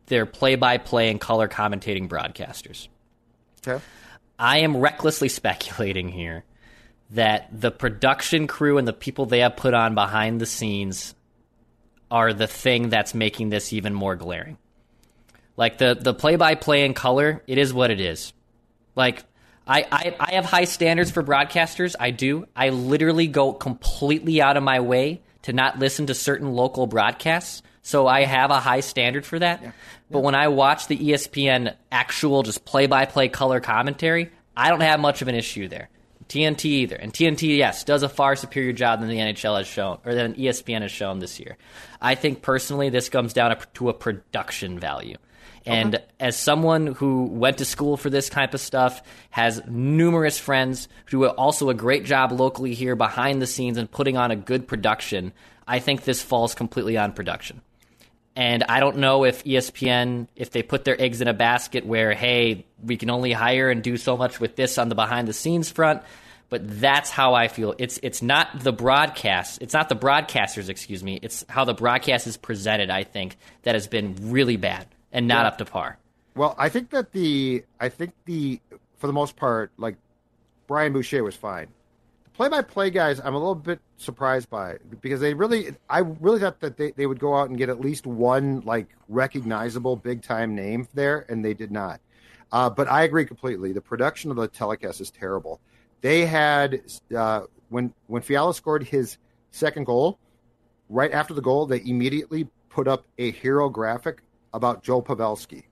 [0.08, 2.88] their play-by-play and color commentating broadcasters.
[3.66, 3.84] Okay.
[4.38, 6.44] I am recklessly speculating here
[7.12, 11.14] that the production crew and the people they have put on behind the scenes
[12.10, 14.58] are the thing that's making this even more glaring.
[15.58, 18.34] Like the the play by play in color, it is what it is.
[18.96, 19.24] Like
[19.68, 21.96] I, I I have high standards for broadcasters.
[22.00, 22.46] I do.
[22.56, 27.62] I literally go completely out of my way to not listen to certain local broadcasts.
[27.82, 29.62] So I have a high standard for that.
[30.10, 34.82] But when I watch the ESPN actual just play by play color commentary, I don't
[34.82, 35.90] have much of an issue there.
[36.30, 36.96] TNT either.
[36.96, 40.34] And TNT, yes, does a far superior job than the NHL has shown, or than
[40.36, 41.58] ESPN has shown this year.
[42.02, 45.18] I think personally this comes down to a production value.
[45.68, 50.88] And as someone who went to school for this type of stuff, has numerous friends
[51.06, 54.36] who do also a great job locally here behind the scenes and putting on a
[54.36, 55.34] good production,
[55.68, 57.62] I think this falls completely on production.
[58.36, 62.14] And I don't know if ESPN, if they put their eggs in a basket where,
[62.14, 65.34] hey, we can only hire and do so much with this on the behind the
[65.34, 66.04] scenes front.
[66.50, 67.74] But that's how I feel.
[67.80, 69.62] It's it's not the broadcast.
[69.62, 71.20] It's not the broadcasters, excuse me.
[71.22, 72.92] It's how the broadcast is presented.
[72.92, 75.98] I think that has been really bad and not up to par.
[76.36, 78.60] Well, I think that the I think the
[78.98, 79.96] for the most part, like
[80.68, 81.68] Brian Boucher was fine.
[82.36, 86.60] The play-by-play guys, I'm a little bit surprised by because they really, I really thought
[86.60, 90.86] that they, they would go out and get at least one like recognizable big-time name
[90.94, 92.02] there, and they did not.
[92.52, 93.72] Uh, but I agree completely.
[93.72, 95.62] The production of the telecast is terrible.
[96.02, 96.82] They had
[97.16, 99.18] uh, when when Fiala scored his
[99.52, 100.20] second goal,
[100.90, 105.64] right after the goal, they immediately put up a hero graphic about Joe Pavelski.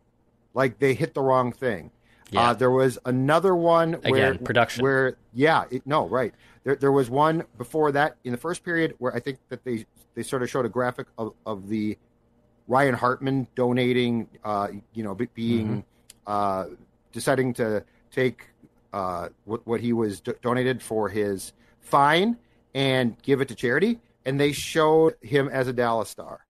[0.53, 1.91] Like they hit the wrong thing.
[2.33, 2.49] Yeah.
[2.49, 4.83] Uh, there was another one where Again, production.
[4.83, 6.33] Where yeah, it, no, right.
[6.63, 9.85] There, there was one before that in the first period where I think that they
[10.15, 11.97] they sort of showed a graphic of, of the
[12.67, 15.83] Ryan Hartman donating, uh, you know, be- being
[16.27, 16.65] uh,
[17.11, 18.47] deciding to take
[18.93, 22.37] uh, what what he was do- donated for his fine
[22.73, 26.45] and give it to charity, and they showed him as a Dallas star.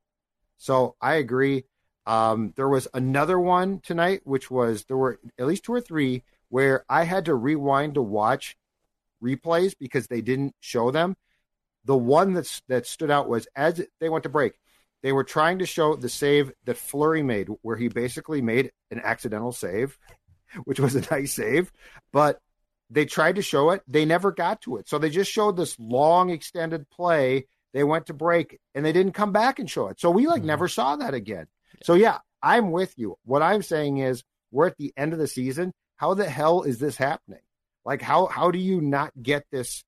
[0.57, 1.65] So I agree.
[2.05, 6.23] Um, there was another one tonight, which was there were at least two or three
[6.49, 8.55] where I had to rewind to watch
[9.23, 11.15] replays because they didn't show them.
[11.85, 14.53] The one that's that stood out was as they went to break,
[15.01, 19.01] they were trying to show the save that Fleury made, where he basically made an
[19.03, 19.97] accidental save,
[20.65, 21.71] which was a nice save,
[22.11, 22.39] but
[22.89, 23.81] they tried to show it.
[23.87, 24.87] They never got to it.
[24.87, 27.47] So they just showed this long extended play.
[27.73, 29.99] They went to break and they didn't come back and show it.
[29.99, 31.47] So we like never saw that again.
[31.81, 33.17] So yeah, I'm with you.
[33.25, 35.73] What I'm saying is we're at the end of the season.
[35.95, 37.41] How the hell is this happening?
[37.85, 39.83] Like how how do you not get this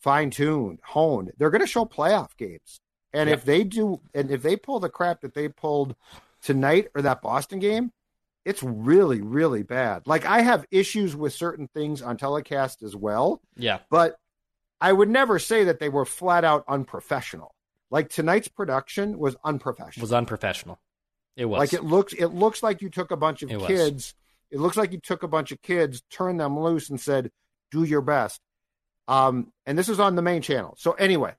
[0.00, 1.32] fine tuned, honed?
[1.38, 2.80] They're going to show playoff games,
[3.12, 5.94] and if they do, and if they pull the crap that they pulled
[6.42, 7.92] tonight or that Boston game,
[8.44, 10.02] it's really really bad.
[10.06, 13.78] Like I have issues with certain things on telecast as well, Yeah.
[13.90, 14.16] but
[14.80, 17.54] I would never say that they were flat out unprofessional.
[17.90, 20.02] Like tonight's production was unprofessional.
[20.04, 20.78] Was unprofessional.
[21.40, 21.58] It was.
[21.58, 23.66] Like it looks, it looks like you took a bunch of It was.
[23.66, 24.14] kids.
[24.50, 27.30] It looks like you took a bunch of kids, turned them loose, and said,
[27.70, 28.40] "Do your best."
[29.08, 30.74] Um, and this is on the main channel.
[30.78, 31.34] So anyway,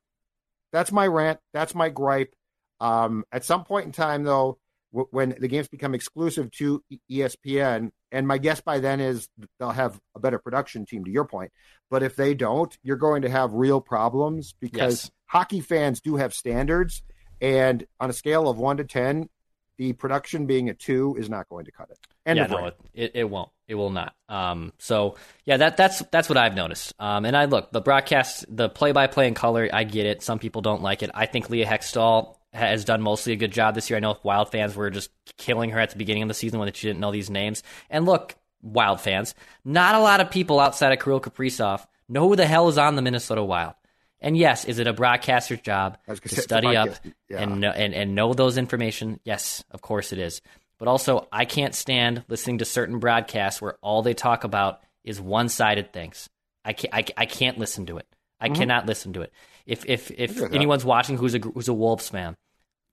[0.74, 1.39] that's my rant.
[1.54, 2.34] That's my gripe.
[2.80, 4.58] Um, at some point in time, though,
[4.91, 6.82] w- when the games become exclusive to
[7.12, 9.28] ESPN, and my guess by then is
[9.60, 11.06] they'll have a better production team.
[11.06, 11.52] To your point,
[11.91, 15.12] but if they don't, you're going to have real problems because Yes.
[15.28, 17.04] hockey fans do have standards,
[17.39, 19.30] and on a scale of one to ten,
[19.78, 21.97] the production being a two is not going to cut it.
[22.26, 23.49] End yeah, no, it, it, won't.
[23.67, 24.13] It will not.
[24.30, 25.15] Um, so
[25.45, 26.93] yeah, that that's that's what I've noticed.
[26.99, 29.69] Um, and I look the broadcast, the play-by-play in color.
[29.74, 30.22] I get it.
[30.22, 31.09] Some people don't like it.
[31.13, 33.97] I think Leah Hextall has done mostly a good job this year.
[33.97, 36.59] I know if Wild fans were just killing her at the beginning of the season
[36.59, 37.63] when she didn't know these names.
[37.89, 39.34] And look, Wild fans,
[39.65, 42.95] not a lot of people outside of Kirill Kaprizov know who the hell is on
[42.95, 43.74] the Minnesota Wild.
[44.22, 46.78] And yes, is it a broadcaster's job I was gonna to say, it's a study
[46.78, 46.89] up.
[47.30, 47.41] Yeah.
[47.41, 49.19] and know, and and know those information?
[49.24, 50.41] Yes, of course it is.
[50.78, 55.22] But also, I can't stand listening to certain broadcasts where all they talk about is
[55.22, 56.30] one-sided things.
[56.63, 56.93] I can't.
[56.93, 58.07] I, I can't listen to it.
[58.39, 58.55] I mm-hmm.
[58.55, 59.34] cannot listen to it.
[59.65, 62.36] If if if anyone's watching who's a who's a Wolves fan,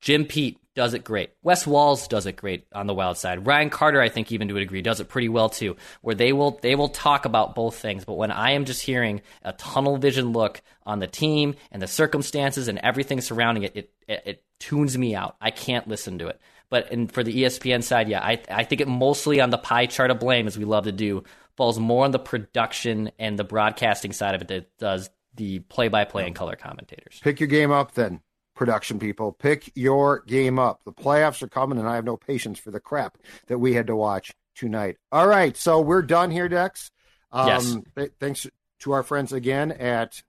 [0.01, 1.31] Jim Pete does it great.
[1.43, 3.45] Wes Walz does it great on the wild side.
[3.47, 5.77] Ryan Carter, I think, even to a degree, does it pretty well too.
[6.03, 8.05] Where they will they will talk about both things.
[8.05, 11.89] But when I am just hearing a tunnel vision look on the team and the
[11.89, 15.37] circumstances and everything surrounding it, it it, it tunes me out.
[15.41, 16.41] I can't listen to it.
[16.71, 19.87] But in, for the ESPN side, yeah, I I think it mostly on the pie
[19.87, 21.25] chart of blame, as we love to do,
[21.57, 25.89] falls more on the production and the broadcasting side of it that does the play
[25.89, 27.19] by play and color commentators.
[27.23, 28.21] Pick your game up then,
[28.59, 29.33] production people.
[29.33, 30.81] Pick your game up.
[30.85, 33.87] The playoffs are coming, and I have no patience for the crap that we had
[33.87, 34.97] to watch tonight.
[35.13, 36.91] All right, so we're done here, Dex.
[37.31, 37.77] Um, Yes.
[37.97, 38.47] th- thanks
[38.81, 40.23] to our friends again at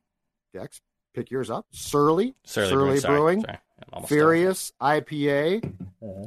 [0.53, 0.79] Dex.
[1.15, 1.65] Pick yours up.
[1.71, 2.99] Surly, Surly, Surly Brewing.
[3.01, 3.41] Sorry, Brewing.
[3.41, 3.57] sorry.
[3.79, 4.17] I'm almost done.
[4.17, 5.73] Furious IPA,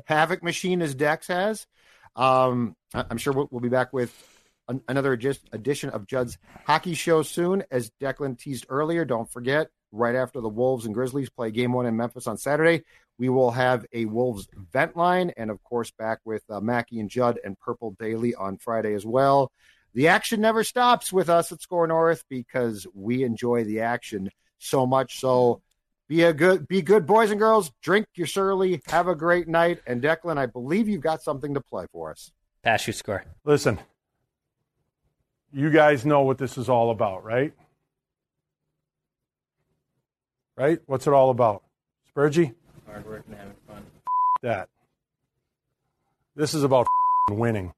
[0.06, 1.66] Havoc Machine as Dex has.
[2.16, 4.12] Um, I- I'm sure we'll, we'll be back with
[4.68, 6.36] an, another just edition of Judd's
[6.66, 7.62] Hockey Show soon.
[7.70, 11.86] As Declan teased earlier, don't forget, right after the Wolves and Grizzlies play game one
[11.86, 12.82] in Memphis on Saturday,
[13.18, 17.10] we will have a Wolves vent line, and of course, back with uh, Mackie and
[17.10, 19.52] Judd and Purple Daily on Friday as well.
[19.94, 24.86] The action never stops with us at SKOR North because we enjoy the action so
[24.86, 25.20] much.
[25.20, 25.60] So
[26.08, 29.80] be a good be good boys and girls drink your surly have a great night
[29.86, 32.32] and declan i believe you've got something to play for us
[32.62, 33.24] Pass you score.
[33.44, 33.80] Listen,
[35.52, 37.52] you guys know what this is all about, right?
[40.62, 40.78] Right?
[40.86, 41.64] What's it all about?
[42.14, 42.54] Spurgey?
[42.86, 43.82] Hard work and having fun.
[44.44, 44.68] That.
[46.36, 46.86] This is about
[47.28, 47.74] winning.